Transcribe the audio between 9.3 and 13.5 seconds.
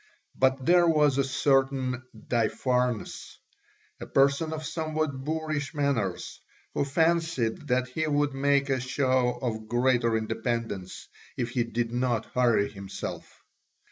of greater independence if he did not hurry himself.